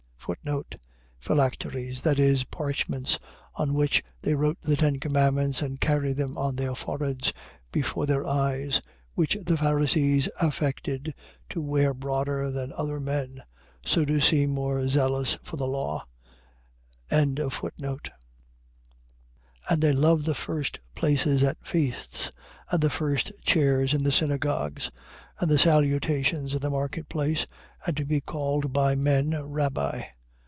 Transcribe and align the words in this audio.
Phylacteries.. 1.19 2.03
.that 2.03 2.17
is, 2.19 2.43
parchments, 2.45 3.19
on 3.55 3.73
which 3.73 4.01
they 4.21 4.33
wrote 4.33 4.61
the 4.61 4.77
ten 4.77 4.97
commandments, 4.99 5.61
and 5.63 5.81
carried 5.81 6.15
them 6.15 6.37
on 6.37 6.55
their 6.55 6.73
foreheads 6.75 7.33
before 7.71 8.05
their 8.05 8.25
eyes: 8.25 8.81
which 9.15 9.35
the 9.43 9.57
Pharisees 9.57 10.29
affected 10.39 11.13
to 11.49 11.59
wear 11.61 11.93
broader 11.95 12.49
than 12.49 12.71
other 12.73 12.99
men; 13.01 13.43
so 13.85 14.05
to 14.05 14.21
seem 14.21 14.51
more 14.51 14.87
zealous 14.87 15.37
for 15.43 15.57
the 15.57 15.67
law. 15.67 16.05
23:6. 17.11 18.09
And 19.69 19.81
they 19.81 19.91
love 19.93 20.23
the 20.23 20.33
first 20.33 20.79
places 20.95 21.43
at 21.43 21.65
feasts 21.67 22.31
and 22.71 22.81
the 22.81 22.89
first 22.89 23.43
chairs 23.43 23.93
in 23.93 24.03
the 24.03 24.13
synagogues, 24.13 24.91
23:7. 25.41 25.49
And 25.51 25.59
salutations 25.59 26.53
in 26.53 26.59
the 26.61 26.69
market 26.69 27.09
place, 27.09 27.45
and 27.85 27.97
to 27.97 28.05
be 28.05 28.21
called 28.21 28.71
by 28.71 28.95
men, 28.95 29.31
Rabbi. 29.43 30.03